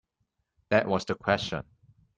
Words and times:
That 0.69 0.87
was 0.87 1.05
the 1.05 1.13
question. 1.13 1.63